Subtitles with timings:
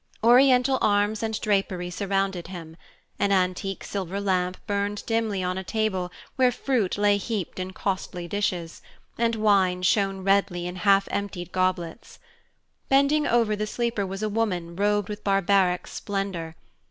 [0.23, 2.75] Oriental arms and drapery surrounded him;
[3.19, 8.27] an antique silver lamp burned dimly on a table where fruit lay heaped in costly
[8.27, 8.81] dishes,
[9.19, 12.17] and wine shone redly in half emptied goblets.
[12.89, 16.55] Bending over the sleeper was a woman robed with barbaric splendor.